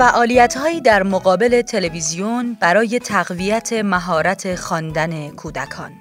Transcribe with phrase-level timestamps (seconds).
[0.00, 5.92] فعالیت در مقابل تلویزیون برای تقویت مهارت خواندن کودکان.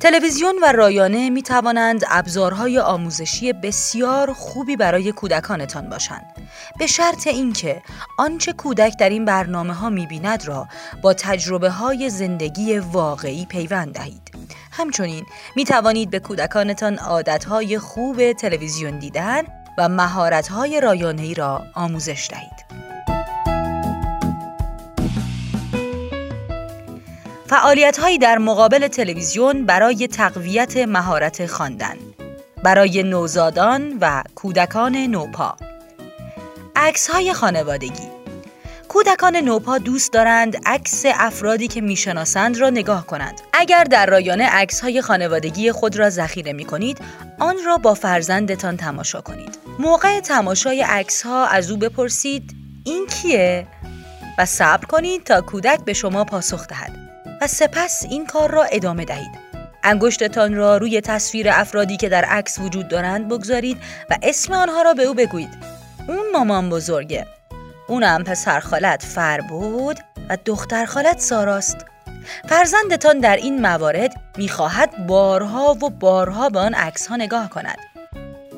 [0.00, 6.26] تلویزیون و رایانه می توانند ابزارهای آموزشی بسیار خوبی برای کودکانتان باشند.
[6.78, 7.82] به شرط اینکه
[8.18, 10.68] آنچه کودک در این برنامه ها می بیند را
[11.02, 14.45] با تجربه های زندگی واقعی پیوند دهید.
[14.76, 15.26] همچنین
[15.56, 19.42] می توانید به کودکانتان عادتهای خوب تلویزیون دیدن
[19.78, 22.86] و مهارت‌های رایانه‌ای را آموزش دهید.
[27.46, 31.96] فعالیت هایی در مقابل تلویزیون برای تقویت مهارت خواندن
[32.62, 35.56] برای نوزادان و کودکان نوپا
[36.76, 38.15] عکس های خانوادگی
[38.88, 43.40] کودکان نوپا دوست دارند عکس افرادی که می‌شناسند را نگاه کنند.
[43.52, 46.98] اگر در رایانه عکس های خانوادگی خود را ذخیره می کنید،
[47.38, 49.58] آن را با فرزندتان تماشا کنید.
[49.78, 53.66] موقع تماشای عکس ها از او بپرسید این کیه؟
[54.38, 56.92] و صبر کنید تا کودک به شما پاسخ دهد
[57.40, 59.46] و سپس این کار را ادامه دهید.
[59.84, 63.78] انگشتتان را روی تصویر افرادی که در عکس وجود دارند بگذارید
[64.10, 65.58] و اسم آنها را به او بگویید.
[66.08, 67.26] اون مامان بزرگه.
[67.88, 69.98] اونم پسر خالت فر بود
[70.28, 71.76] و دختر خالت ساراست.
[72.48, 77.78] فرزندتان در این موارد می‌خواهد بارها و بارها به آن عکس ها نگاه کند.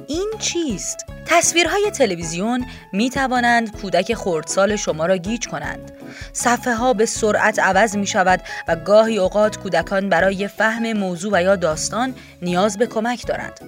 [0.07, 5.93] این چیست؟ تصویرهای تلویزیون می توانند کودک خردسال شما را گیج کنند.
[6.33, 11.43] صفحه ها به سرعت عوض می شود و گاهی اوقات کودکان برای فهم موضوع و
[11.43, 13.61] یا داستان نیاز به کمک دارند.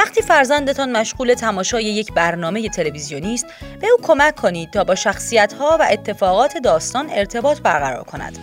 [0.00, 3.46] وقتی فرزندتان مشغول تماشای یک برنامه تلویزیونی است
[3.80, 8.38] به او کمک کنید تا با شخصیت ها و اتفاقات داستان ارتباط برقرار کند.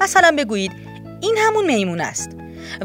[0.00, 0.72] مثلا بگویید
[1.20, 2.30] این همون میمون است.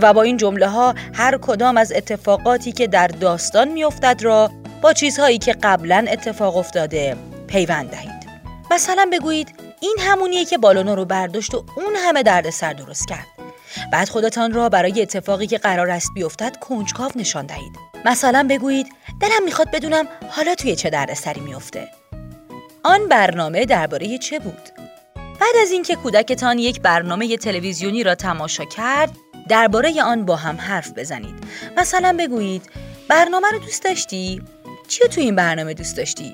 [0.02, 4.52] و با این جمله ها هر کدام از اتفاقاتی که در داستان میافتد را
[4.82, 7.17] با چیزهایی که قبلا اتفاق افتاده
[7.48, 8.30] پیوند دهید.
[8.71, 13.27] مثلا بگویید این همونیه که بالونا رو برداشت و اون همه دردسر درست کرد.
[13.92, 17.92] بعد خودتان را برای اتفاقی که قرار است بیفتد کنجکاو نشان دهید.
[18.05, 18.87] مثلا بگویید
[19.21, 21.87] دلم می‌خواد بدونم حالا توی چه دردسری میفته
[22.83, 24.69] آن برنامه درباره چه بود؟
[25.15, 29.11] بعد از اینکه کودکتان یک برنامه تلویزیونی را تماشا کرد
[29.49, 31.36] درباره آن با هم حرف بزنید.
[31.77, 32.69] مثلا بگویید
[33.08, 34.42] برنامه رو دوست داشتی؟
[34.87, 36.33] چی توی این برنامه دوست داشتی؟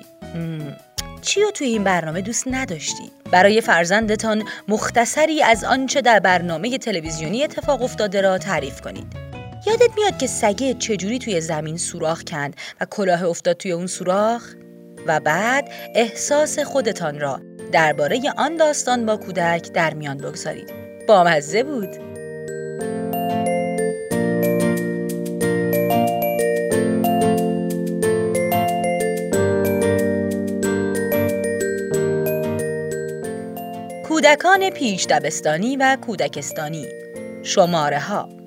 [1.22, 7.44] چی رو توی این برنامه دوست نداشتی؟ برای فرزندتان مختصری از آنچه در برنامه تلویزیونی
[7.44, 9.29] اتفاق افتاده را تعریف کنید.
[9.66, 14.54] یادت میاد که سگه چجوری توی زمین سوراخ کند و کلاه افتاد توی اون سوراخ؟
[15.06, 17.40] و بعد احساس خودتان را
[17.72, 20.72] درباره آن داستان با کودک در میان بگذارید.
[21.08, 21.88] بامزه بود.
[34.08, 36.86] کودکان پیش دبستانی و کودکستانی
[37.42, 38.39] شماره ها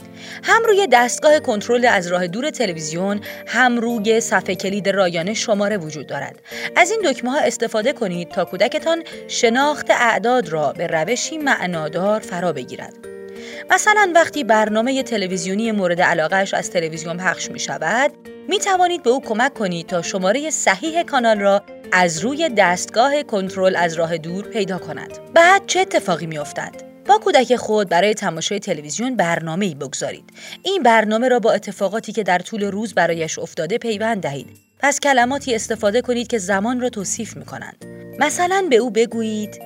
[0.43, 6.07] هم روی دستگاه کنترل از راه دور تلویزیون هم روی صفحه کلید رایانه شماره وجود
[6.07, 6.39] دارد
[6.75, 12.53] از این دکمه ها استفاده کنید تا کودکتان شناخت اعداد را به روشی معنادار فرا
[12.53, 12.93] بگیرد
[13.71, 18.11] مثلا وقتی برنامه تلویزیونی مورد علاقهش از تلویزیون پخش می شود
[18.47, 23.75] می توانید به او کمک کنید تا شماره صحیح کانال را از روی دستگاه کنترل
[23.75, 25.19] از راه دور پیدا کند.
[25.33, 30.23] بعد چه اتفاقی می افتد؟ با کودک خود برای تماشای تلویزیون برنامه ای بگذارید.
[30.63, 34.47] این برنامه را با اتفاقاتی که در طول روز برایش افتاده پیوند دهید.
[34.79, 37.85] پس کلماتی استفاده کنید که زمان را توصیف می کنند.
[38.19, 39.61] مثلا به او بگویید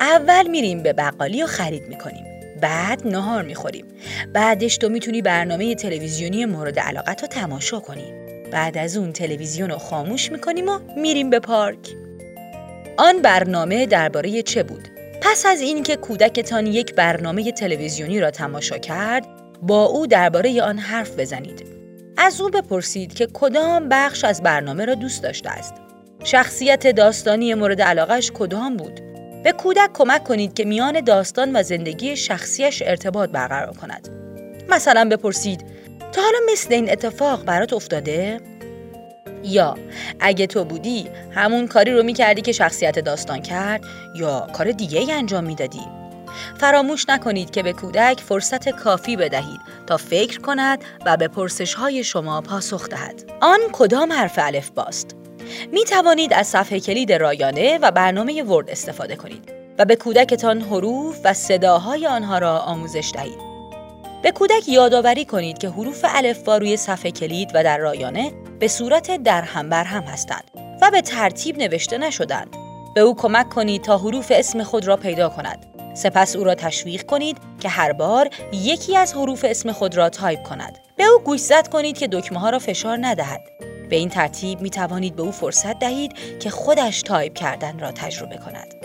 [0.00, 2.24] اول میریم به بقالی و خرید می کنیم.
[2.60, 3.84] بعد نهار می‌خوریم
[4.32, 8.12] بعدش تو می‌تونی برنامه تلویزیونی مورد علاقت رو تماشا کنی
[8.52, 11.78] بعد از اون تلویزیون رو خاموش می‌کنیم و میریم به پارک
[12.96, 14.88] آن برنامه درباره چه بود
[15.24, 19.26] پس از اینکه کودکتان یک برنامه تلویزیونی را تماشا کرد
[19.62, 21.66] با او درباره آن حرف بزنید
[22.16, 25.74] از او بپرسید که کدام بخش از برنامه را دوست داشته است
[26.24, 29.00] شخصیت داستانی مورد علاقش کدام بود
[29.44, 34.08] به کودک کمک کنید که میان داستان و زندگی شخصیش ارتباط برقرار کند.
[34.68, 35.64] مثلا بپرسید
[36.12, 38.40] تا حالا مثل این اتفاق برات افتاده؟
[39.44, 39.74] یا
[40.20, 45.12] اگه تو بودی همون کاری رو می‌کردی که شخصیت داستان کرد یا کار دیگه ای
[45.12, 45.80] انجام می‌دادی؟
[46.58, 52.04] فراموش نکنید که به کودک فرصت کافی بدهید تا فکر کند و به پرسش های
[52.04, 53.32] شما پاسخ دهد.
[53.40, 55.16] آن کدام حرف الف باست؟
[55.72, 61.20] می توانید از صفحه کلید رایانه و برنامه ورد استفاده کنید و به کودکتان حروف
[61.24, 63.54] و صداهای آنها را آموزش دهید.
[64.22, 69.16] به کودک یادآوری کنید که حروف الفبا روی صفحه کلید و در رایانه به صورت
[69.22, 70.50] در هم بر هم هستند
[70.82, 72.56] و به ترتیب نوشته نشدند.
[72.94, 75.66] به او کمک کنید تا حروف اسم خود را پیدا کند.
[75.94, 80.42] سپس او را تشویق کنید که هر بار یکی از حروف اسم خود را تایپ
[80.42, 80.78] کند.
[80.96, 83.40] به او گوشزد کنید که دکمه ها را فشار ندهد.
[83.90, 88.36] به این ترتیب می توانید به او فرصت دهید که خودش تایپ کردن را تجربه
[88.36, 88.83] کند.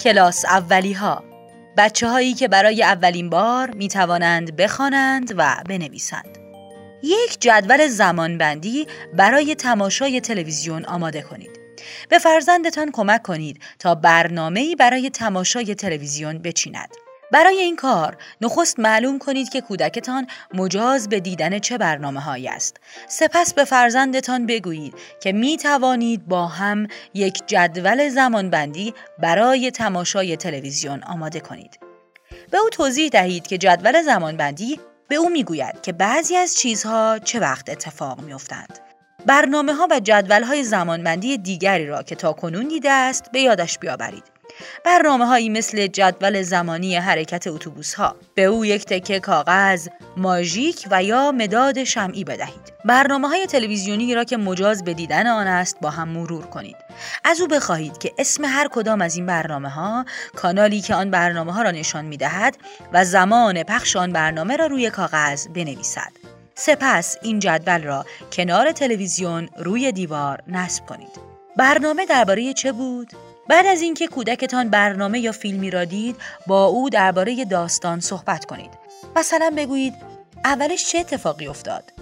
[0.00, 1.24] کلاس اولی ها
[1.76, 6.38] بچه هایی که برای اولین بار می توانند بخوانند و بنویسند.
[7.02, 11.50] یک جدول زمانبندی برای تماشای تلویزیون آماده کنید.
[12.08, 16.88] به فرزندتان کمک کنید تا برنامه‌ای برای تماشای تلویزیون بچیند.
[17.32, 22.76] برای این کار نخست معلوم کنید که کودکتان مجاز به دیدن چه برنامه هایی است.
[23.08, 31.02] سپس به فرزندتان بگویید که می توانید با هم یک جدول زمانبندی برای تماشای تلویزیون
[31.02, 31.78] آماده کنید.
[32.50, 37.40] به او توضیح دهید که جدول زمانبندی به او می‌گوید که بعضی از چیزها چه
[37.40, 38.78] وقت اتفاق میافتند.
[39.26, 43.78] برنامه ها و جدول های زمانبندی دیگری را که تا کنون دیده است به یادش
[43.78, 44.39] بیاورید.
[44.84, 51.02] برنامه هایی مثل جدول زمانی حرکت اتوبوس ها به او یک تکه کاغذ ماژیک و
[51.02, 52.72] یا مداد شمعی بدهید.
[52.84, 56.76] برنامه های تلویزیونی را که مجاز به دیدن آن است با هم مرور کنید.
[57.24, 60.04] از او بخواهید که اسم هر کدام از این برنامه ها
[60.36, 62.56] کانالی که آن برنامه ها را نشان می دهد
[62.92, 66.12] و زمان پخش آن برنامه را روی کاغذ بنویسد.
[66.54, 71.20] سپس این جدول را کنار تلویزیون روی دیوار نصب کنید.
[71.56, 73.12] برنامه درباره چه بود؟
[73.50, 76.16] بعد از اینکه کودکتان برنامه یا فیلمی را دید
[76.46, 78.70] با او درباره داستان صحبت کنید
[79.16, 79.94] مثلا بگویید
[80.44, 81.92] اولش چه اتفاقی افتاد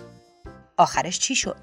[0.77, 1.56] آخرش چی شد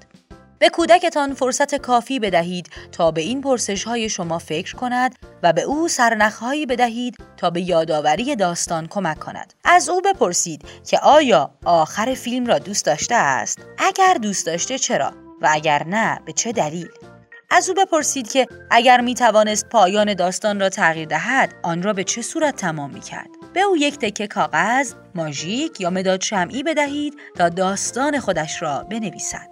[0.58, 5.62] به کودکتان فرصت کافی بدهید تا به این پرسش های شما فکر کند و به
[5.62, 9.54] او سرنخهایی بدهید تا به یادآوری داستان کمک کند.
[9.64, 15.12] از او بپرسید که آیا آخر فیلم را دوست داشته است؟ اگر دوست داشته چرا؟
[15.42, 16.88] و اگر نه به چه دلیل؟
[17.50, 22.04] از او بپرسید که اگر می توانست پایان داستان را تغییر دهد آن را به
[22.04, 27.14] چه صورت تمام می کرد به او یک تکه کاغذ ماژیک یا مداد شمعی بدهید
[27.36, 29.48] تا داستان خودش را بنویسد.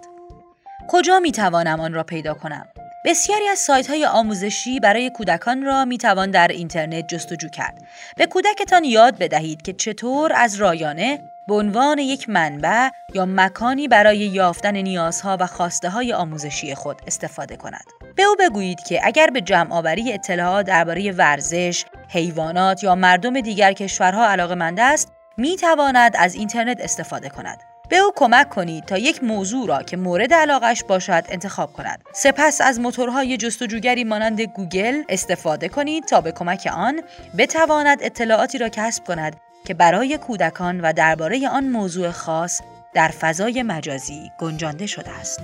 [0.89, 2.67] کجا می توانم آن را پیدا کنم؟
[3.05, 7.81] بسیاری از سایت های آموزشی برای کودکان را می توان در اینترنت جستجو کرد.
[8.17, 14.17] به کودکتان یاد بدهید که چطور از رایانه به عنوان یک منبع یا مکانی برای
[14.17, 17.85] یافتن نیازها و خواسته های آموزشی خود استفاده کند.
[18.15, 23.73] به او بگویید که اگر به جمع آوری اطلاعات درباره ورزش، حیوانات یا مردم دیگر
[23.73, 27.59] کشورها علاقه است، می تواند از اینترنت استفاده کند.
[27.89, 32.03] به او کمک کنید تا یک موضوع را که مورد علاقش باشد انتخاب کند.
[32.13, 37.01] سپس از موتورهای جستجوگری مانند گوگل استفاده کنید تا به کمک آن
[37.37, 42.61] بتواند اطلاعاتی را کسب کند که برای کودکان و درباره آن موضوع خاص
[42.93, 45.39] در فضای مجازی گنجانده شده است.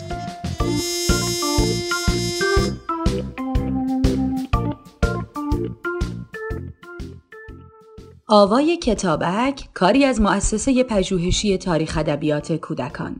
[8.27, 13.15] آوای کتابک کاری از مؤسسه پژوهشی تاریخ ادبیات کودکان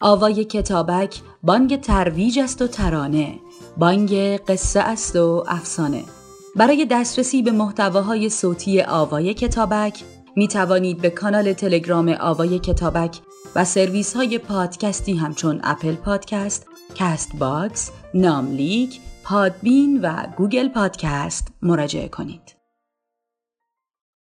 [0.00, 3.34] آوای کتابک بانگ ترویج است و ترانه
[3.76, 6.04] بانگ قصه است و افسانه
[6.56, 10.02] برای دسترسی به محتواهای صوتی آوای کتابک
[10.36, 13.18] می توانید به کانال تلگرام آوای کتابک
[13.56, 22.08] و سرویس های پادکستی همچون اپل پادکست، کست باکس، ناملیک، پادبین و گوگل پادکست مراجعه
[22.08, 22.59] کنید.